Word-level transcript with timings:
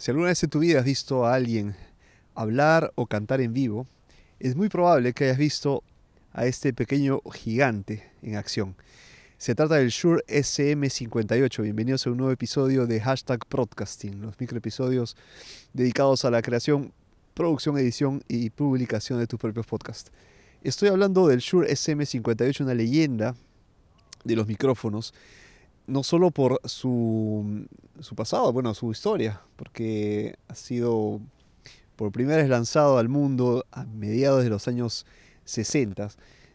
Si 0.00 0.10
alguna 0.10 0.28
vez 0.28 0.42
en 0.42 0.48
tu 0.48 0.60
vida 0.60 0.78
has 0.78 0.86
visto 0.86 1.26
a 1.26 1.34
alguien 1.34 1.76
hablar 2.34 2.90
o 2.94 3.04
cantar 3.04 3.42
en 3.42 3.52
vivo, 3.52 3.86
es 4.38 4.56
muy 4.56 4.70
probable 4.70 5.12
que 5.12 5.24
hayas 5.24 5.36
visto 5.36 5.84
a 6.32 6.46
este 6.46 6.72
pequeño 6.72 7.20
gigante 7.34 8.10
en 8.22 8.36
acción. 8.36 8.76
Se 9.36 9.54
trata 9.54 9.74
del 9.74 9.90
Shure 9.90 10.24
SM58. 10.26 11.62
Bienvenidos 11.64 12.06
a 12.06 12.12
un 12.12 12.16
nuevo 12.16 12.32
episodio 12.32 12.86
de 12.86 12.98
Hashtag 12.98 13.40
Broadcasting, 13.50 14.22
los 14.22 14.40
microepisodios 14.40 15.18
dedicados 15.74 16.24
a 16.24 16.30
la 16.30 16.40
creación, 16.40 16.94
producción, 17.34 17.76
edición 17.76 18.22
y 18.26 18.48
publicación 18.48 19.18
de 19.18 19.26
tus 19.26 19.38
propios 19.38 19.66
podcasts. 19.66 20.10
Estoy 20.62 20.88
hablando 20.88 21.28
del 21.28 21.40
Shure 21.40 21.70
SM58, 21.70 22.62
una 22.62 22.72
leyenda 22.72 23.34
de 24.24 24.34
los 24.34 24.46
micrófonos 24.46 25.12
no 25.90 26.04
solo 26.04 26.30
por 26.30 26.60
su, 26.64 27.66
su 27.98 28.14
pasado, 28.14 28.52
bueno, 28.52 28.72
su 28.74 28.90
historia, 28.92 29.42
porque 29.56 30.36
ha 30.48 30.54
sido 30.54 31.20
por 31.96 32.12
primera 32.12 32.38
vez 32.38 32.48
lanzado 32.48 32.98
al 32.98 33.08
mundo 33.08 33.66
a 33.72 33.84
mediados 33.84 34.44
de 34.44 34.50
los 34.50 34.68
años 34.68 35.04
60, 35.44 36.10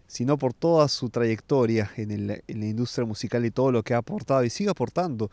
sino 0.07 0.38
por 0.38 0.53
toda 0.53 0.88
su 0.88 1.09
trayectoria 1.09 1.91
en, 1.98 2.27
la 2.27 2.40
industria 2.48 3.05
musical 3.05 3.45
y 3.45 3.52
todo 3.52 3.71
lo 3.71 3.84
que 3.84 3.93
ha 3.93 3.98
aportado 3.98 4.43
y 4.43 4.49
sigue 4.49 4.70
aportando 4.70 5.29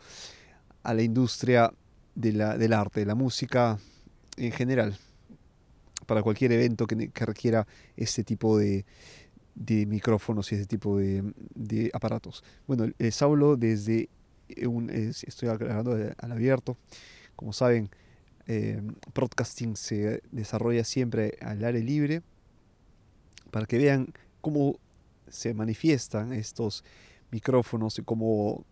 a 0.83 0.93
la 0.93 1.01
industria 1.01 1.73
del 2.13 2.73
arte, 2.73 2.99
de 2.99 3.05
la 3.05 3.15
música 3.15 3.79
en 4.35 4.51
general, 4.51 4.97
para 6.05 6.21
cualquier 6.21 6.51
evento 6.51 6.85
que 6.85 7.25
requiera 7.25 7.65
este 7.95 8.23
tipo 8.25 8.57
de, 8.57 8.85
de 9.55 9.85
micrófonos 9.85 10.51
y 10.51 10.55
ese 10.55 10.65
tipo 10.65 10.97
de, 10.97 11.23
de 11.55 11.91
aparatos. 11.93 12.43
Bueno, 12.67 12.87
les 12.97 13.21
hablo 13.21 13.55
desde 13.55 14.09
un, 14.65 14.89
estoy 14.89 15.49
grabando 15.57 15.97
al 16.17 16.31
abierto. 16.31 16.77
Como 17.35 17.53
saben, 17.53 17.89
eh, 18.47 18.81
broadcasting 19.13 19.75
se 19.75 20.21
desarrolla 20.31 20.83
siempre 20.83 21.37
al 21.41 21.63
aire 21.63 21.79
libre 21.79 22.21
para 23.51 23.65
que 23.65 23.77
vean 23.77 24.13
cómo 24.41 24.79
se 25.29 25.53
manifiestan 25.53 26.33
estos 26.33 26.83
micrófonos 27.31 27.97
y 27.99 28.03
cómo 28.03 28.65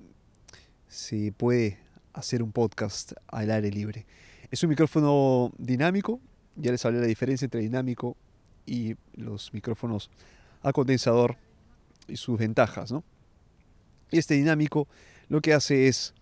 se 0.88 1.32
puede 1.32 1.80
hacer 2.14 2.44
un 2.44 2.52
podcast 2.52 3.14
al 3.28 3.52
aire 3.52 3.72
libre. 3.72 4.06
Es 4.52 4.62
un 4.64 4.70
micrófono 4.70 5.54
dinámico, 5.58 6.20
ya 6.56 6.72
les 6.72 6.84
hablé 6.86 7.00
la 7.00 7.08
diferencia 7.08 7.46
entre 7.46 7.62
dinámico 7.62 8.18
y 8.66 8.96
los 9.14 9.54
micrófonos 9.54 10.10
a 10.62 10.72
condensador 10.72 11.38
y 12.08 12.18
sus 12.18 12.38
ventajas. 12.38 12.92
¿no? 12.92 13.04
Este 14.12 14.36
dinámico 14.36 14.88
lo 15.30 15.42
que 15.42 15.54
hace 15.54 15.88
es, 15.88 16.14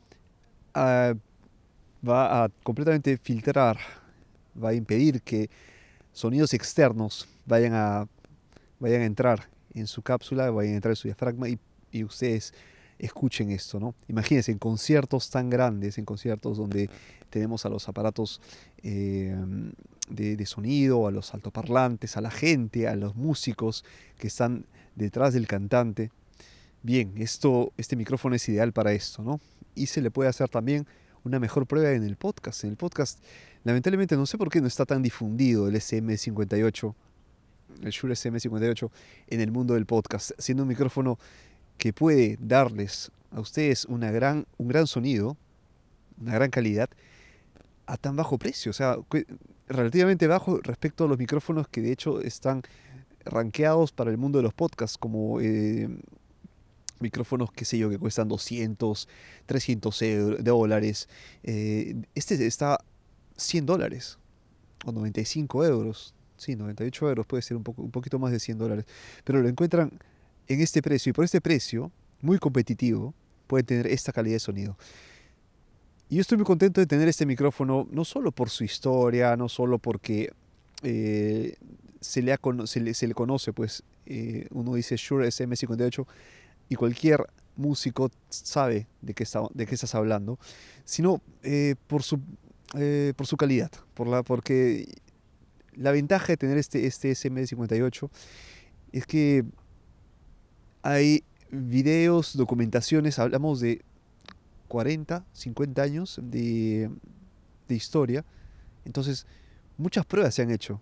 uh, 0.75 1.17
va 2.07 2.43
a 2.43 2.49
completamente 2.63 3.17
filtrar, 3.17 3.77
va 4.61 4.69
a 4.69 4.73
impedir 4.73 5.21
que 5.21 5.49
sonidos 6.13 6.53
externos 6.53 7.27
vayan 7.45 7.73
a, 7.73 8.07
vayan 8.79 9.01
a 9.01 9.05
entrar 9.05 9.49
en 9.73 9.87
su 9.87 10.01
cápsula, 10.01 10.49
vayan 10.51 10.73
a 10.73 10.75
entrar 10.75 10.91
en 10.91 10.95
su 10.95 11.07
diafragma 11.07 11.49
y, 11.49 11.59
y 11.91 12.03
ustedes 12.03 12.53
escuchen 12.99 13.49
esto, 13.51 13.79
¿no? 13.79 13.95
Imagínense, 14.07 14.51
en 14.51 14.59
conciertos 14.59 15.29
tan 15.29 15.49
grandes, 15.49 15.97
en 15.97 16.05
conciertos 16.05 16.57
donde 16.57 16.89
tenemos 17.29 17.65
a 17.65 17.69
los 17.69 17.87
aparatos 17.87 18.41
eh, 18.83 19.35
de, 20.09 20.45
sonido, 20.45 21.07
a 21.07 21.11
los 21.11 21.33
altoparlantes, 21.33 22.17
a 22.17 22.21
la 22.21 22.31
gente, 22.31 22.87
a 22.87 22.95
los 22.95 23.15
músicos 23.15 23.85
que 24.17 24.27
están 24.27 24.65
detrás 24.95 25.33
del 25.33 25.47
cantante. 25.47 26.11
Bien, 26.81 27.13
esto, 27.17 27.73
este 27.77 27.95
micrófono 27.95 28.35
es 28.35 28.47
ideal 28.49 28.73
para 28.73 28.93
esto, 28.93 29.23
¿no? 29.23 29.39
Y 29.75 29.87
se 29.87 30.01
le 30.01 30.11
puede 30.11 30.29
hacer 30.29 30.49
también 30.49 30.87
una 31.23 31.39
mejor 31.39 31.65
prueba 31.67 31.91
en 31.91 32.03
el 32.03 32.15
podcast. 32.15 32.63
En 32.63 32.71
el 32.71 32.77
podcast, 32.77 33.23
lamentablemente, 33.63 34.15
no 34.15 34.25
sé 34.25 34.37
por 34.37 34.49
qué 34.49 34.61
no 34.61 34.67
está 34.67 34.85
tan 34.85 35.01
difundido 35.01 35.67
el 35.67 35.75
SM58, 35.75 36.93
el 37.83 37.91
Shure 37.91 38.13
SM58 38.13 38.89
en 39.27 39.41
el 39.41 39.51
mundo 39.51 39.73
del 39.73 39.85
podcast, 39.85 40.31
siendo 40.37 40.63
un 40.63 40.69
micrófono 40.69 41.19
que 41.77 41.93
puede 41.93 42.37
darles 42.41 43.11
a 43.31 43.39
ustedes 43.39 43.85
una 43.85 44.11
gran, 44.11 44.45
un 44.57 44.67
gran 44.67 44.87
sonido, 44.87 45.37
una 46.19 46.33
gran 46.33 46.49
calidad, 46.49 46.89
a 47.85 47.97
tan 47.97 48.15
bajo 48.15 48.37
precio. 48.37 48.69
O 48.69 48.73
sea, 48.73 48.97
relativamente 49.69 50.27
bajo 50.27 50.59
respecto 50.61 51.05
a 51.05 51.07
los 51.07 51.17
micrófonos 51.17 51.67
que 51.67 51.81
de 51.81 51.91
hecho 51.91 52.21
están 52.21 52.63
rankeados 53.23 53.91
para 53.91 54.11
el 54.11 54.17
mundo 54.17 54.39
de 54.39 54.43
los 54.43 54.53
podcasts, 54.53 54.97
como 54.97 55.39
eh, 55.39 55.87
micrófonos, 56.99 57.51
qué 57.51 57.65
sé 57.65 57.77
yo, 57.77 57.89
que 57.89 57.97
cuestan 57.97 58.27
200, 58.27 59.07
300 59.45 60.03
dólares. 60.39 61.07
Eh, 61.43 61.95
este 62.15 62.45
está 62.45 62.79
100 63.37 63.65
dólares 63.65 64.17
o 64.85 64.91
95 64.91 65.65
euros. 65.65 66.13
Sí, 66.37 66.55
98 66.55 67.09
euros 67.09 67.25
puede 67.25 67.43
ser 67.43 67.57
un, 67.57 67.63
poco, 67.63 67.81
un 67.81 67.91
poquito 67.91 68.17
más 68.17 68.31
de 68.31 68.39
100 68.39 68.57
dólares. 68.57 68.85
Pero 69.23 69.41
lo 69.41 69.49
encuentran 69.49 69.91
en 70.47 70.61
este 70.61 70.81
precio 70.81 71.11
y 71.11 71.13
por 71.13 71.25
este 71.25 71.41
precio, 71.41 71.91
muy 72.21 72.39
competitivo, 72.39 73.13
pueden 73.47 73.65
tener 73.65 73.87
esta 73.87 74.11
calidad 74.11 74.35
de 74.35 74.39
sonido. 74.39 74.77
Y 76.09 76.15
yo 76.15 76.21
estoy 76.21 76.39
muy 76.39 76.45
contento 76.45 76.81
de 76.81 76.87
tener 76.87 77.07
este 77.07 77.27
micrófono, 77.27 77.87
no 77.91 78.03
solo 78.03 78.31
por 78.31 78.49
su 78.49 78.63
historia, 78.63 79.37
no 79.37 79.47
solo 79.47 79.77
porque 79.77 80.33
eh, 80.81 81.55
se, 82.01 82.23
le 82.23 82.33
ha, 82.33 82.39
se, 82.65 82.79
le, 82.79 82.95
se, 82.95 83.07
le 83.07 83.13
conoce, 83.13 83.53
pues 83.53 83.83
eh, 84.07 84.47
uno 84.49 84.73
dice 84.73 84.95
Shure 84.97 85.27
SM58 85.27 86.07
y 86.67 86.75
cualquier 86.75 87.27
músico 87.55 88.09
sabe 88.29 88.87
de 89.01 89.13
qué, 89.13 89.21
está, 89.21 89.43
de 89.53 89.67
qué 89.67 89.75
estás 89.75 89.93
hablando, 89.93 90.39
sino 90.83 91.21
eh, 91.43 91.75
por, 91.85 92.01
su, 92.01 92.19
por 93.15 93.27
su 93.27 93.37
calidad, 93.37 93.69
por 93.93 94.07
la, 94.07 94.23
porque 94.23 94.87
la 95.75 95.91
ventaja 95.91 96.27
de 96.27 96.37
tener 96.37 96.57
este, 96.57 96.87
este 96.87 97.11
SM58 97.11 98.09
es 98.93 99.05
que 99.05 99.45
hay 100.81 101.23
videos, 101.51 102.35
documentaciones, 102.35 103.19
hablamos 103.19 103.59
de 103.59 103.83
40, 104.69 105.25
50 105.33 105.81
años 105.81 106.19
de, 106.23 106.89
de 107.67 107.75
historia. 107.75 108.23
Entonces, 108.85 109.27
muchas 109.77 110.05
pruebas 110.05 110.33
se 110.35 110.41
han 110.41 110.51
hecho 110.51 110.79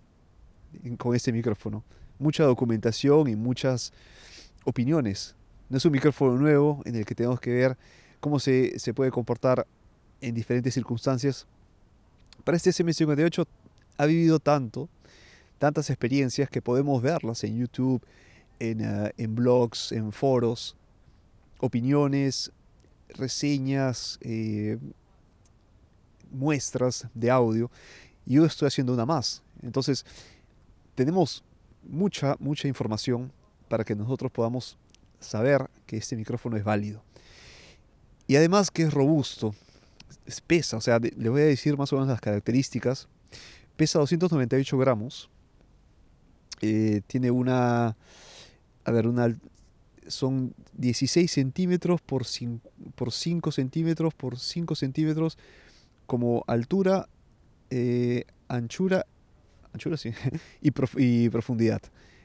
con 0.96 1.16
este 1.16 1.32
micrófono. 1.32 1.82
Mucha 2.20 2.44
documentación 2.44 3.28
y 3.28 3.34
muchas 3.34 3.92
opiniones. 4.64 5.34
No 5.68 5.78
es 5.78 5.84
un 5.84 5.92
micrófono 5.92 6.36
nuevo 6.36 6.82
en 6.84 6.94
el 6.94 7.04
que 7.04 7.14
tenemos 7.14 7.40
que 7.40 7.52
ver 7.52 7.76
cómo 8.20 8.38
se, 8.38 8.78
se 8.78 8.94
puede 8.94 9.10
comportar 9.10 9.66
en 10.20 10.34
diferentes 10.34 10.74
circunstancias. 10.74 11.46
Para 12.44 12.56
este 12.56 12.70
SM58 12.70 13.46
ha 13.96 14.06
vivido 14.06 14.38
tanto, 14.38 14.88
tantas 15.58 15.90
experiencias 15.90 16.48
que 16.48 16.62
podemos 16.62 17.02
verlas 17.02 17.42
en 17.44 17.58
YouTube, 17.58 18.02
en, 18.60 18.80
uh, 18.80 19.08
en 19.16 19.34
blogs, 19.34 19.92
en 19.92 20.12
foros, 20.12 20.76
opiniones, 21.60 22.52
reseñas, 23.10 24.18
eh, 24.22 24.78
muestras 26.30 27.06
de 27.14 27.30
audio. 27.30 27.70
Y 28.26 28.34
yo 28.34 28.44
estoy 28.44 28.68
haciendo 28.68 28.92
una 28.92 29.06
más. 29.06 29.42
Entonces, 29.62 30.04
tenemos 30.94 31.42
mucha, 31.82 32.36
mucha 32.38 32.68
información 32.68 33.32
para 33.68 33.84
que 33.84 33.94
nosotros 33.94 34.30
podamos 34.30 34.76
saber 35.20 35.68
que 35.86 35.96
este 35.96 36.16
micrófono 36.16 36.56
es 36.56 36.64
válido. 36.64 37.02
Y 38.26 38.36
además 38.36 38.70
que 38.70 38.82
es 38.82 38.92
robusto, 38.92 39.54
es 40.26 40.40
pesa, 40.40 40.76
o 40.76 40.80
sea, 40.80 40.98
le 40.98 41.28
voy 41.30 41.40
a 41.40 41.46
decir 41.46 41.76
más 41.78 41.92
o 41.92 41.96
menos 41.96 42.08
las 42.08 42.20
características. 42.20 43.08
Pesa 43.76 43.98
298 44.00 44.76
gramos, 44.76 45.30
eh, 46.60 47.00
tiene 47.06 47.30
una 47.30 47.96
a 48.88 48.90
ver, 48.90 49.06
una, 49.06 49.36
son 50.08 50.54
16 50.74 51.30
centímetros 51.30 52.00
por 52.00 52.24
5, 52.24 52.70
por 52.94 53.12
5 53.12 53.52
centímetros 53.52 54.14
por 54.14 54.38
5 54.38 54.74
centímetros 54.74 55.38
como 56.06 56.44
altura, 56.46 57.08
eh, 57.70 58.24
anchura, 58.48 59.06
anchura 59.72 59.96
sí, 59.96 60.12
y, 60.60 60.70
prof, 60.70 60.94
y, 60.98 61.28
profundidad. 61.28 61.82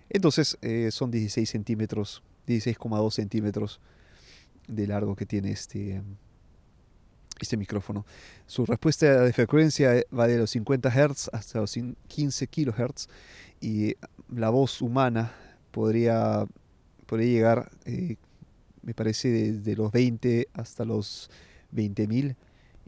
Entonces 0.09 0.57
eh, 0.61 0.89
son 0.91 1.11
16 1.11 1.49
centímetros, 1.49 2.23
16,2 2.47 3.11
centímetros 3.11 3.79
de 4.67 4.87
largo 4.87 5.15
que 5.15 5.25
tiene 5.25 5.51
este, 5.51 6.01
este 7.39 7.57
micrófono. 7.57 8.05
Su 8.47 8.65
respuesta 8.65 9.21
de 9.21 9.33
frecuencia 9.33 10.03
va 10.17 10.27
de 10.27 10.37
los 10.37 10.51
50 10.51 10.89
Hz 10.89 11.29
hasta 11.33 11.59
los 11.59 11.77
15 12.07 12.47
kHz 12.47 13.07
y 13.61 13.95
la 14.29 14.49
voz 14.49 14.81
humana 14.81 15.33
podría, 15.71 16.45
podría 17.03 17.31
llegar, 17.31 17.71
eh, 17.85 18.17
me 18.81 18.93
parece, 18.93 19.29
desde 19.29 19.75
los 19.75 19.91
20 19.91 20.49
hasta 20.53 20.85
los 20.85 21.29
20.000. 21.73 22.35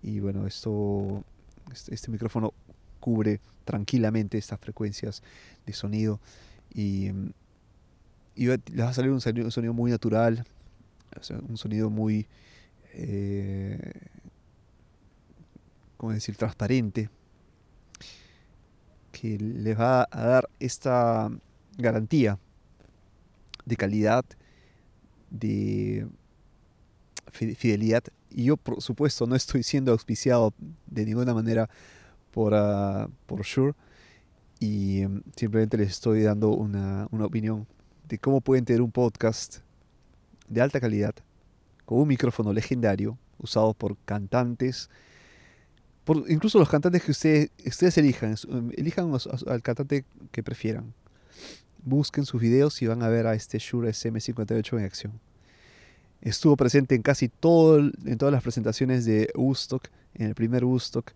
Y 0.02 0.20
bueno, 0.20 0.46
esto, 0.46 1.24
este, 1.72 1.94
este, 1.94 2.12
micrófono 2.12 2.54
cubre 3.00 3.40
tranquilamente 3.64 4.38
estas 4.38 4.60
frecuencias 4.60 5.24
de 5.66 5.74
sonido. 5.74 6.20
Y, 6.74 7.12
y 8.36 8.48
les 8.48 8.60
va 8.80 8.90
a 8.90 8.94
salir 8.94 9.12
un 9.12 9.22
sonido, 9.22 9.74
muy 9.74 9.92
natural, 9.92 10.46
un 11.48 11.58
sonido 11.58 11.90
muy... 11.90 12.28
Eh, 12.94 13.92
como 15.98 16.12
decir, 16.12 16.36
transparente, 16.36 17.10
que 19.12 19.38
les 19.38 19.80
va 19.80 20.08
a 20.12 20.26
dar 20.26 20.50
esta 20.60 21.32
garantía 21.78 22.38
de 23.66 23.76
calidad, 23.76 24.26
de 25.30 26.08
fidelidad. 27.32 28.04
Y 28.30 28.46
yo, 28.46 28.58
por 28.58 28.82
supuesto, 28.82 29.26
no 29.28 29.36
estoy 29.36 29.64
siendo 29.64 29.92
auspiciado 29.92 30.54
de 30.88 31.06
ninguna 31.06 31.34
manera 31.34 31.70
por, 32.32 32.54
uh, 32.54 33.10
por 33.26 33.42
Shure. 33.44 33.74
Y 34.60 35.06
um, 35.06 35.22
simplemente 35.36 35.78
les 35.78 35.92
estoy 35.92 36.24
dando 36.24 36.50
una, 36.50 37.08
una 37.12 37.26
opinión 37.26 37.68
de 38.08 38.18
cómo 38.20 38.42
pueden 38.42 38.66
tener 38.66 38.82
un 38.82 38.92
podcast 38.92 39.58
de 40.48 40.62
alta 40.62 40.80
calidad 40.80 41.16
con 41.86 42.00
un 42.00 42.08
micrófono 42.08 42.54
legendario 42.54 43.18
usado 43.38 43.74
por 43.74 43.98
cantantes, 44.06 44.90
por 46.04 46.30
incluso 46.30 46.60
los 46.60 46.70
cantantes 46.70 47.04
que 47.04 47.12
ustedes, 47.12 47.52
ustedes 47.66 47.98
elijan, 47.98 48.36
um, 48.48 48.72
elijan 48.76 49.12
al 49.48 49.62
cantante 49.62 50.06
que 50.32 50.44
prefieran. 50.44 50.94
Busquen 51.86 52.26
sus 52.26 52.42
videos 52.42 52.82
y 52.82 52.88
van 52.88 53.04
a 53.04 53.10
ver 53.10 53.28
a 53.28 53.36
este 53.36 53.60
Shure 53.60 53.90
SM58 53.90 54.80
en 54.80 54.86
acción. 54.86 55.14
Estuvo 56.22 56.58
presente 56.58 56.96
en 56.96 57.04
casi 57.04 57.30
todo, 57.30 57.78
en 57.80 58.18
todas 58.18 58.34
las 58.34 58.42
presentaciones 58.42 59.06
de 59.06 59.32
Woodstock, 59.36 59.88
en 60.16 60.28
el 60.28 60.36
primer 60.36 60.66
Woodstock, 60.66 61.12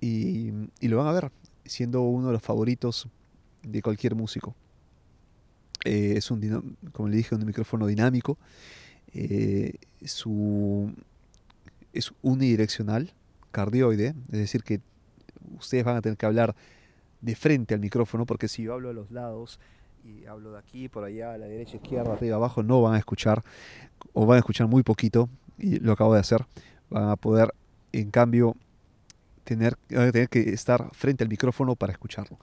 y, 0.00 0.50
lo 0.80 0.98
van 0.98 1.06
a 1.06 1.12
ver, 1.12 1.30
siendo 1.64 2.02
uno 2.02 2.28
de 2.28 2.32
los 2.34 2.42
favoritos 2.42 3.08
de 3.62 3.82
cualquier 3.82 4.14
músico. 4.14 4.54
Eh, 5.84 6.14
es 6.16 6.30
un, 6.30 6.76
como 6.92 7.08
le 7.08 7.16
dije, 7.16 7.34
un 7.34 7.44
micrófono 7.44 7.86
dinámico. 7.86 8.38
Eh, 9.12 9.74
su, 10.04 10.92
es 11.92 12.12
unidireccional, 12.22 13.12
cardioide, 13.50 14.14
es 14.32 14.38
decir, 14.38 14.62
que 14.62 14.80
ustedes 15.58 15.84
van 15.84 15.96
a 15.96 16.02
tener 16.02 16.18
que 16.18 16.26
hablar 16.26 16.54
de 17.24 17.34
frente 17.34 17.74
al 17.74 17.80
micrófono, 17.80 18.26
porque 18.26 18.48
si 18.48 18.64
yo 18.64 18.74
hablo 18.74 18.90
a 18.90 18.92
los 18.92 19.10
lados 19.10 19.58
y 20.04 20.26
hablo 20.26 20.52
de 20.52 20.58
aquí, 20.58 20.88
por 20.88 21.04
allá, 21.04 21.32
a 21.32 21.38
la 21.38 21.46
derecha, 21.46 21.76
izquierda, 21.76 22.12
arriba, 22.12 22.36
abajo, 22.36 22.62
no 22.62 22.82
van 22.82 22.94
a 22.94 22.98
escuchar, 22.98 23.42
o 24.12 24.26
van 24.26 24.36
a 24.36 24.38
escuchar 24.40 24.66
muy 24.66 24.82
poquito, 24.82 25.30
y 25.58 25.78
lo 25.80 25.92
acabo 25.92 26.12
de 26.12 26.20
hacer, 26.20 26.44
van 26.90 27.08
a 27.08 27.16
poder, 27.16 27.54
en 27.92 28.10
cambio, 28.10 28.56
tener, 29.44 29.76
tener 29.88 30.28
que 30.28 30.50
estar 30.50 30.90
frente 30.92 31.24
al 31.24 31.30
micrófono 31.30 31.74
para 31.74 31.92
escucharlo. 31.92 32.38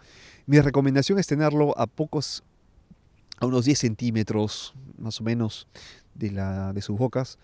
Mi 0.48 0.60
recomendación 0.60 1.20
es 1.20 1.28
tenerlo 1.28 1.78
a 1.78 1.86
pocos, 1.86 2.44
a 3.40 3.46
unos 3.46 3.66
10 3.66 3.78
centímetros 3.78 4.74
más 4.98 5.22
o 5.22 5.24
menos 5.24 5.68
de, 6.16 6.32
la, 6.32 6.74
de 6.74 6.82
sus 6.82 6.98
bocas, 6.98 7.38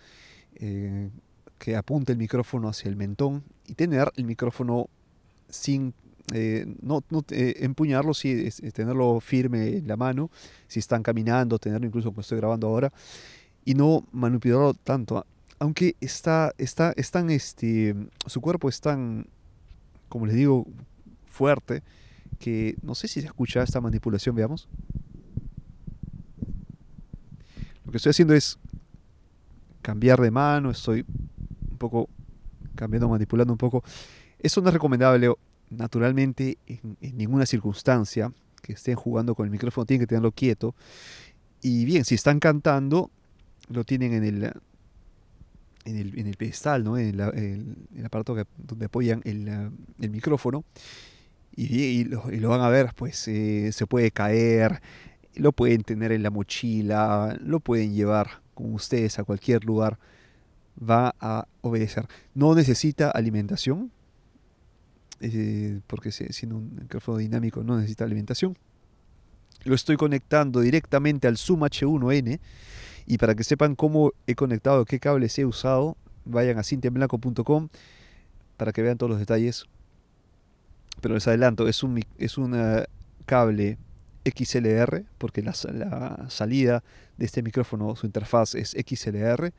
eh, 0.56 1.10
que 1.58 1.76
apunte 1.76 2.10
el 2.10 2.18
micrófono 2.18 2.68
hacia 2.68 2.88
el 2.88 2.96
mentón 2.96 3.44
y 3.66 3.74
tener 3.74 4.10
el 4.16 4.24
micrófono 4.24 4.88
sin 5.48 5.94
eh, 6.32 6.66
no, 6.82 7.02
eh, 7.30 7.54
empuñarlo, 7.60 8.14
sí, 8.14 8.50
tenerlo 8.72 9.20
firme 9.20 9.78
en 9.78 9.88
la 9.88 9.96
mano, 9.96 10.30
si 10.66 10.78
están 10.78 11.02
caminando, 11.02 11.58
tenerlo 11.58 11.86
incluso 11.86 12.10
como 12.10 12.20
estoy 12.20 12.38
grabando 12.38 12.66
ahora, 12.66 12.92
y 13.64 13.74
no 13.74 14.04
manipularlo 14.12 14.74
tanto. 14.74 15.24
Aunque 15.58 15.96
está, 16.00 16.52
está, 16.56 16.94
este, 16.96 17.94
su 18.26 18.40
cuerpo 18.40 18.68
es 18.68 18.80
tan, 18.80 19.26
como 20.08 20.26
les 20.26 20.36
digo, 20.36 20.66
fuerte, 21.26 21.82
que 22.38 22.76
no 22.82 22.94
sé 22.94 23.08
si 23.08 23.20
se 23.20 23.26
escucha 23.26 23.62
esta 23.62 23.80
manipulación, 23.80 24.34
veamos. 24.36 24.68
Lo 27.84 27.90
que 27.90 27.96
estoy 27.96 28.10
haciendo 28.10 28.34
es 28.34 28.58
cambiar 29.82 30.20
de 30.20 30.30
mano, 30.30 30.70
estoy 30.70 31.04
un 31.70 31.78
poco 31.78 32.08
cambiando, 32.74 33.08
manipulando 33.08 33.52
un 33.52 33.58
poco. 33.58 33.82
Eso 34.38 34.60
no 34.60 34.68
es 34.68 34.74
recomendable 34.74 35.32
naturalmente 35.70 36.58
en, 36.66 36.96
ninguna 37.00 37.46
circunstancia 37.46 38.32
que 38.62 38.72
estén 38.72 38.96
jugando 38.96 39.34
con 39.34 39.46
el 39.46 39.50
micrófono 39.50 39.86
tienen 39.86 40.02
que 40.02 40.08
tenerlo 40.08 40.32
quieto. 40.32 40.74
Y 41.60 41.84
bien, 41.84 42.04
si 42.04 42.14
están 42.14 42.40
cantando, 42.40 43.10
lo 43.68 43.84
tienen 43.84 44.12
en 44.12 44.24
el, 44.24 44.52
en 45.84 45.96
el, 45.96 46.18
en 46.18 46.26
el 46.26 46.36
pedestal, 46.36 46.84
¿no? 46.84 46.98
en 46.98 47.20
el, 47.94 48.04
aparato 48.04 48.36
donde 48.56 48.86
apoyan 48.86 49.22
el, 49.24 50.10
micrófono. 50.10 50.64
Y, 51.56 52.04
lo, 52.04 52.48
van 52.48 52.60
a 52.60 52.68
ver, 52.68 52.92
pues 52.94 53.26
eh, 53.26 53.72
se 53.72 53.86
puede 53.86 54.12
caer, 54.12 54.80
lo 55.34 55.52
pueden 55.52 55.82
tener 55.82 56.12
en 56.12 56.22
la 56.22 56.30
mochila, 56.30 57.36
lo 57.40 57.58
pueden 57.58 57.94
llevar 57.94 58.42
con 58.54 58.74
ustedes 58.74 59.18
a 59.18 59.24
cualquier 59.24 59.64
lugar. 59.64 59.98
Va 60.78 61.14
a 61.18 61.48
obedecer. 61.60 62.06
No 62.34 62.54
necesita 62.54 63.10
alimentación, 63.10 63.90
eh, 65.20 65.80
porque 65.86 66.12
siendo 66.12 66.56
un 66.56 66.74
micrófono 66.74 67.18
dinámico 67.18 67.62
no 67.62 67.76
necesita 67.76 68.04
alimentación. 68.04 68.56
Lo 69.64 69.74
estoy 69.74 69.96
conectando 69.96 70.60
directamente 70.60 71.26
al 71.26 71.36
Zoom 71.36 71.60
H1N 71.60 72.38
y 73.06 73.18
para 73.18 73.34
que 73.34 73.44
sepan 73.44 73.74
cómo 73.74 74.12
he 74.26 74.34
conectado, 74.34 74.84
qué 74.84 75.00
cables 75.00 75.38
he 75.38 75.44
usado, 75.44 75.96
vayan 76.24 76.58
a 76.58 76.62
cintianblanco.com 76.62 77.68
para 78.56 78.72
que 78.72 78.82
vean 78.82 78.98
todos 78.98 79.10
los 79.10 79.18
detalles. 79.18 79.64
Pero 81.00 81.14
les 81.14 81.26
adelanto, 81.26 81.68
es 81.68 81.82
un, 81.82 82.04
es 82.18 82.38
un 82.38 82.56
cable 83.24 83.78
XLR, 84.24 85.04
porque 85.16 85.42
la, 85.42 85.54
la, 85.72 86.26
salida 86.28 86.82
de 87.16 87.26
este 87.26 87.42
micrófono, 87.42 87.94
su 87.96 88.06
interfaz 88.06 88.54
es 88.54 88.70
XLR, 88.70 89.52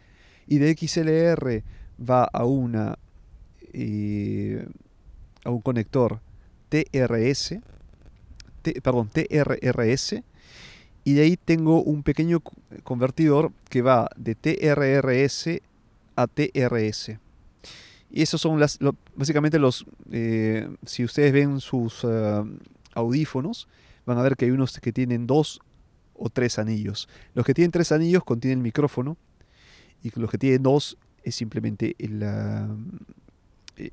y 0.47 0.57
de 0.57 0.75
XLR 0.75 1.63
va 1.99 2.23
a 2.23 2.45
una 2.45 2.97
eh, 3.73 4.67
a 5.43 5.49
un 5.49 5.61
conector 5.61 6.19
TRS, 6.69 7.59
perdón, 8.83 9.09
TRRS, 9.09 10.21
y 11.03 11.13
de 11.13 11.21
ahí 11.21 11.37
tengo 11.37 11.81
un 11.81 12.03
pequeño 12.03 12.41
convertidor 12.83 13.51
que 13.69 13.81
va 13.81 14.09
de 14.15 14.35
TRRS 14.35 15.61
a 16.15 16.27
TRS. 16.27 17.17
Y 18.11 18.21
esos 18.21 18.41
son 18.41 18.59
las, 18.59 18.79
básicamente 19.15 19.59
los, 19.59 19.85
eh, 20.11 20.67
si 20.85 21.03
ustedes 21.03 21.31
ven 21.31 21.61
sus 21.61 22.03
eh, 22.03 22.43
audífonos, 22.93 23.67
van 24.05 24.17
a 24.17 24.21
ver 24.21 24.35
que 24.35 24.45
hay 24.45 24.51
unos 24.51 24.79
que 24.79 24.91
tienen 24.91 25.27
dos 25.27 25.61
o 26.15 26.29
tres 26.29 26.59
anillos. 26.59 27.07
Los 27.33 27.45
que 27.45 27.53
tienen 27.53 27.71
tres 27.71 27.91
anillos 27.91 28.23
contienen 28.23 28.59
el 28.59 28.63
micrófono 28.63 29.15
y 30.03 30.11
los 30.19 30.29
que 30.29 30.37
tienen 30.37 30.63
dos 30.63 30.97
es 31.23 31.35
simplemente 31.35 31.95
el, 31.99 32.23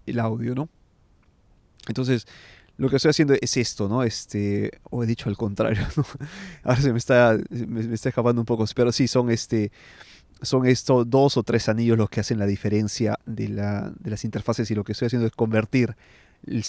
el 0.06 0.18
audio, 0.18 0.54
¿no? 0.54 0.68
Entonces, 1.88 2.26
lo 2.78 2.90
que 2.90 2.96
estoy 2.96 3.10
haciendo 3.10 3.34
es 3.40 3.56
esto, 3.56 3.88
¿no? 3.88 4.02
Este, 4.02 4.70
o 4.90 5.02
he 5.02 5.06
dicho 5.06 5.28
al 5.28 5.36
contrario, 5.36 5.82
¿no? 5.96 6.04
Ahora 6.62 6.80
se 6.80 6.92
me 6.92 6.98
está, 6.98 7.38
me, 7.50 7.94
está 7.94 8.08
escapando 8.08 8.40
un 8.40 8.46
poco, 8.46 8.64
pero 8.74 8.92
sí, 8.92 9.08
son 9.08 9.30
este, 9.30 9.72
son 10.42 10.66
estos 10.66 11.08
dos 11.08 11.36
o 11.36 11.42
tres 11.42 11.68
anillos 11.68 11.96
los 11.96 12.10
que 12.10 12.20
hacen 12.20 12.38
la 12.38 12.46
diferencia 12.46 13.18
de, 13.24 13.48
la, 13.48 13.92
de 13.98 14.10
las 14.10 14.24
interfaces 14.24 14.70
y 14.70 14.74
lo 14.74 14.84
que 14.84 14.92
estoy 14.92 15.06
haciendo 15.06 15.26
es 15.26 15.32
convertir 15.32 15.96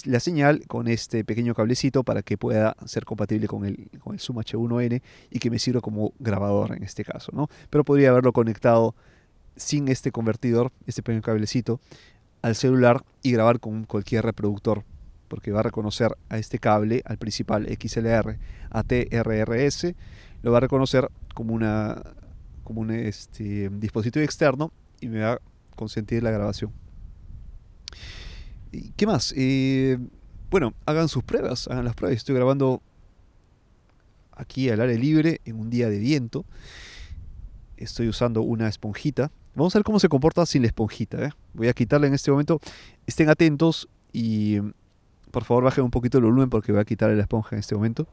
la 0.05 0.19
señal 0.19 0.65
con 0.67 0.87
este 0.87 1.23
pequeño 1.23 1.53
cablecito 1.53 2.03
para 2.03 2.23
que 2.23 2.37
pueda 2.37 2.75
ser 2.85 3.05
compatible 3.05 3.47
con 3.47 3.65
el, 3.65 3.89
con 3.99 4.13
el 4.13 4.19
Zoom 4.19 4.37
H1N 4.37 5.01
y 5.29 5.39
que 5.39 5.51
me 5.51 5.59
sirva 5.59 5.81
como 5.81 6.13
grabador 6.19 6.75
en 6.75 6.83
este 6.83 7.03
caso, 7.03 7.31
¿no? 7.33 7.49
Pero 7.69 7.83
podría 7.83 8.09
haberlo 8.09 8.31
conectado 8.31 8.95
sin 9.55 9.89
este 9.89 10.11
convertidor, 10.11 10.71
este 10.87 11.03
pequeño 11.03 11.21
cablecito, 11.21 11.79
al 12.41 12.55
celular 12.55 13.03
y 13.21 13.33
grabar 13.33 13.59
con 13.59 13.83
cualquier 13.83 14.23
reproductor 14.23 14.83
porque 15.27 15.51
va 15.51 15.61
a 15.61 15.63
reconocer 15.63 16.17
a 16.29 16.37
este 16.37 16.59
cable, 16.59 17.01
al 17.05 17.17
principal 17.17 17.67
XLR, 17.67 18.37
a 18.69 18.83
TRRS, 18.83 19.93
lo 20.41 20.51
va 20.51 20.57
a 20.57 20.61
reconocer 20.61 21.09
como, 21.33 21.53
una, 21.53 22.01
como 22.63 22.81
un 22.81 22.91
este, 22.91 23.69
dispositivo 23.69 24.23
externo 24.23 24.71
y 25.01 25.07
me 25.07 25.19
va 25.19 25.33
a 25.33 25.39
consentir 25.75 26.23
la 26.23 26.31
grabación. 26.31 26.71
¿Y 28.71 28.91
¿Qué 28.91 29.07
más? 29.07 29.33
Eh, 29.37 29.97
bueno, 30.49 30.73
hagan 30.85 31.09
sus 31.09 31.23
pruebas, 31.23 31.67
hagan 31.67 31.85
las 31.85 31.95
pruebas. 31.95 32.17
Estoy 32.17 32.35
grabando 32.35 32.81
aquí 34.31 34.69
al 34.69 34.81
aire 34.81 34.97
libre 34.97 35.41
en 35.45 35.59
un 35.59 35.69
día 35.69 35.89
de 35.89 35.99
viento. 35.99 36.45
Estoy 37.75 38.07
usando 38.07 38.41
una 38.41 38.67
esponjita. 38.67 39.31
Vamos 39.55 39.75
a 39.75 39.79
ver 39.79 39.83
cómo 39.83 39.99
se 39.99 40.09
comporta 40.09 40.45
sin 40.45 40.61
la 40.61 40.67
esponjita. 40.67 41.25
¿eh? 41.25 41.29
Voy 41.53 41.67
a 41.67 41.73
quitarla 41.73 42.07
en 42.07 42.13
este 42.13 42.31
momento. 42.31 42.59
Estén 43.05 43.29
atentos 43.29 43.87
y 44.13 44.59
por 45.31 45.43
favor, 45.43 45.63
bajen 45.65 45.83
un 45.83 45.91
poquito 45.91 46.17
el 46.17 46.25
volumen 46.25 46.49
porque 46.49 46.71
voy 46.71 46.81
a 46.81 46.85
quitar 46.85 47.09
la 47.11 47.21
esponja 47.21 47.55
en 47.55 47.59
este 47.59 47.75
momento. 47.75 48.07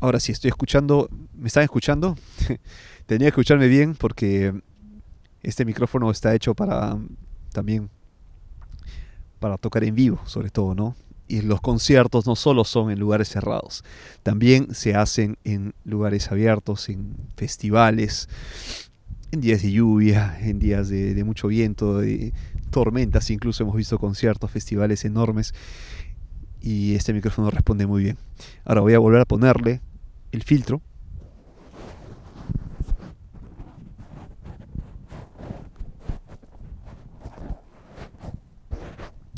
Ahora 0.00 0.20
sí, 0.20 0.32
estoy 0.32 0.50
escuchando. 0.50 1.08
¿Me 1.34 1.48
están 1.48 1.64
escuchando? 1.64 2.16
Tenía 3.06 3.26
que 3.26 3.30
escucharme 3.30 3.66
bien 3.66 3.94
porque 3.94 4.54
este 5.42 5.64
micrófono 5.64 6.10
está 6.10 6.34
hecho 6.34 6.54
para 6.54 6.96
también 7.52 7.90
para 9.40 9.58
tocar 9.58 9.84
en 9.84 9.94
vivo, 9.94 10.20
sobre 10.24 10.50
todo, 10.50 10.74
¿no? 10.74 10.94
Y 11.28 11.42
los 11.42 11.60
conciertos 11.60 12.26
no 12.26 12.36
solo 12.36 12.64
son 12.64 12.90
en 12.90 12.98
lugares 12.98 13.28
cerrados, 13.28 13.84
también 14.22 14.74
se 14.74 14.94
hacen 14.94 15.38
en 15.44 15.74
lugares 15.84 16.30
abiertos, 16.30 16.88
en 16.88 17.16
festivales, 17.36 18.28
en 19.32 19.40
días 19.40 19.62
de 19.62 19.72
lluvia, 19.72 20.38
en 20.40 20.58
días 20.58 20.88
de, 20.88 21.22
mucho 21.24 21.48
viento, 21.48 21.98
de 21.98 22.32
tormentas, 22.70 23.30
incluso 23.30 23.62
hemos 23.62 23.76
visto 23.76 23.98
conciertos, 23.98 24.50
festivales 24.50 25.04
enormes 25.04 25.54
y 26.60 26.94
este 26.94 27.12
micrófono 27.12 27.50
responde 27.50 27.86
muy 27.86 28.02
bien. 28.02 28.18
Ahora 28.64 28.80
voy 28.80 28.94
a 28.94 28.98
volver 28.98 29.20
a 29.20 29.24
ponerle 29.24 29.80
el 30.32 30.42
filtro. 30.42 30.80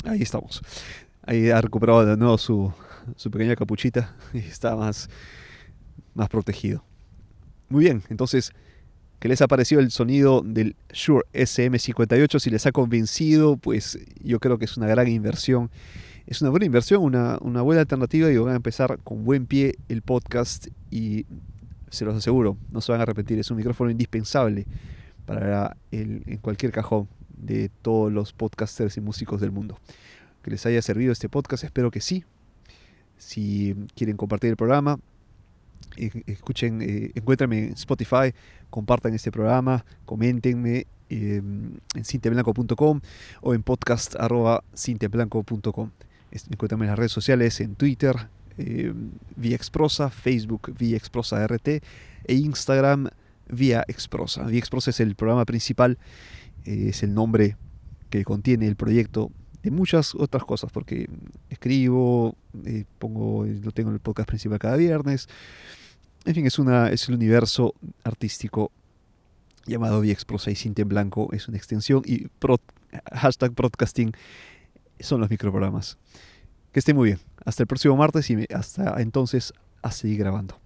Ahí 0.05 0.23
estamos. 0.23 0.61
Ahí 1.29 1.51
ha 1.51 1.61
recuperado 1.61 2.03
de 2.07 2.17
nuevo 2.17 2.39
su, 2.39 2.73
pequeña 3.31 3.55
capuchita 3.55 4.15
y 4.33 4.39
está 4.39 4.75
más, 4.75 5.07
más 6.15 6.27
protegido. 6.27 6.83
Muy 7.69 7.83
bien, 7.83 8.01
entonces 8.09 8.51
¿Qué 9.19 9.27
les 9.27 9.41
ha 9.41 9.47
parecido 9.47 9.81
el 9.81 9.91
sonido 9.91 10.41
del 10.43 10.77
Shure 10.93 11.25
SM58? 11.33 12.39
Si 12.39 12.49
les 12.49 12.65
ha 12.65 12.71
convencido, 12.71 13.57
pues 13.57 13.99
yo 14.23 14.39
creo 14.39 14.57
que 14.57 14.63
es 14.63 14.77
una 14.77 14.87
gran 14.87 15.09
inversión. 15.09 15.69
Es 16.25 16.41
una 16.41 16.49
buena 16.51 16.65
inversión, 16.65 17.03
una, 17.03 17.37
buena 17.61 17.81
alternativa 17.81 18.31
y 18.31 18.37
van 18.37 18.53
a 18.53 18.55
empezar 18.55 18.97
con 19.03 19.25
buen 19.25 19.45
pie 19.45 19.75
el 19.89 20.01
podcast 20.01 20.67
y 20.89 21.25
se 21.89 22.05
los 22.05 22.15
aseguro, 22.15 22.57
no 22.71 22.79
se 22.79 22.93
van 22.93 23.01
a 23.01 23.03
arrepentir. 23.03 23.37
Es 23.39 23.51
un 23.51 23.57
micrófono 23.57 23.91
indispensable 23.91 24.65
para 25.25 25.75
el, 25.91 26.23
en 26.25 26.37
cualquier 26.37 26.71
cajón 26.71 27.09
de 27.37 27.69
todos 27.81 28.11
los 28.11 28.31
podcasters 28.31 28.95
y 28.95 29.01
músicos 29.01 29.41
del 29.41 29.51
mundo. 29.51 29.77
Que 30.43 30.51
les 30.51 30.65
haya 30.65 30.81
servido 30.81 31.11
este 31.11 31.29
podcast, 31.29 31.63
espero 31.63 31.91
que 31.91 32.01
sí. 32.01 32.23
Si 33.17 33.75
quieren 33.95 34.17
compartir 34.17 34.49
el 34.49 34.55
programa, 34.55 34.99
escuchen, 35.97 36.81
eh, 36.81 37.11
en 37.13 37.73
Spotify, 37.73 38.33
compartan 38.69 39.13
este 39.13 39.31
programa, 39.31 39.85
coméntenme 40.05 40.87
em, 41.09 41.73
en 41.95 42.05
cinteblanco.com 42.05 43.01
o 43.41 43.53
en 43.53 43.63
podcast.cinteblanco.com. 43.63 45.91
Encuéntrenme 46.31 46.85
en 46.85 46.89
las 46.89 46.99
redes 46.99 47.11
sociales, 47.11 47.59
en 47.59 47.75
Twitter, 47.75 48.15
eh, 48.57 48.93
vía 49.35 49.55
Exprosa, 49.55 50.09
Facebook 50.09 50.73
vía 50.77 50.95
Exprosa 50.97 51.45
RT 51.47 51.81
e 52.25 52.35
Instagram 52.35 53.09
vía 53.49 53.83
Exprosa. 53.87 54.43
Vía 54.43 54.59
Exprosa 54.59 54.91
es 54.91 54.99
el 54.99 55.15
programa 55.15 55.45
principal, 55.45 55.97
eh, 56.65 56.89
es 56.89 57.03
el 57.03 57.13
nombre 57.13 57.55
que 58.09 58.23
contiene 58.23 58.67
el 58.67 58.75
proyecto 58.75 59.31
de 59.63 59.71
muchas 59.71 60.15
otras 60.15 60.43
cosas, 60.43 60.71
porque 60.71 61.09
escribo, 61.49 62.35
eh, 62.65 62.85
pongo, 62.97 63.45
lo 63.45 63.71
tengo 63.71 63.89
en 63.89 63.95
el 63.95 63.99
podcast 63.99 64.27
principal 64.27 64.59
cada 64.59 64.77
viernes, 64.77 65.27
en 66.25 66.35
fin, 66.35 66.45
es, 66.45 66.59
una, 66.59 66.89
es 66.89 67.07
el 67.09 67.15
universo 67.15 67.73
artístico 68.03 68.71
llamado 69.65 70.01
VXPro 70.01 70.37
6 70.37 70.59
Cinta 70.59 70.81
en 70.81 70.89
Blanco, 70.89 71.29
es 71.31 71.47
una 71.47 71.57
extensión 71.57 72.01
y 72.05 72.27
hashtag 73.13 73.53
broadcasting 73.53 74.11
son 74.99 75.21
los 75.21 75.29
microprogramas. 75.29 75.97
Que 76.71 76.79
esté 76.79 76.93
muy 76.93 77.09
bien. 77.09 77.19
Hasta 77.45 77.63
el 77.63 77.67
próximo 77.67 77.95
martes 77.95 78.29
y 78.29 78.45
hasta 78.53 79.01
entonces 79.01 79.53
a 79.81 79.91
seguir 79.91 80.19
grabando. 80.19 80.59